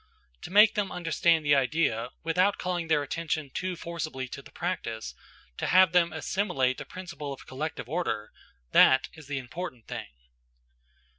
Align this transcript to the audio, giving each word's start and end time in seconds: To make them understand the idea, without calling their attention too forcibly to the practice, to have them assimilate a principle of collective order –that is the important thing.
To 0.41 0.49
make 0.49 0.73
them 0.73 0.91
understand 0.91 1.45
the 1.45 1.53
idea, 1.53 2.09
without 2.23 2.57
calling 2.57 2.87
their 2.87 3.03
attention 3.03 3.51
too 3.51 3.75
forcibly 3.75 4.27
to 4.29 4.41
the 4.41 4.49
practice, 4.51 5.13
to 5.59 5.67
have 5.67 5.91
them 5.91 6.11
assimilate 6.11 6.81
a 6.81 6.85
principle 6.85 7.31
of 7.31 7.45
collective 7.45 7.87
order 7.87 8.31
–that 8.71 9.09
is 9.13 9.27
the 9.27 9.37
important 9.37 9.85
thing. 9.87 10.07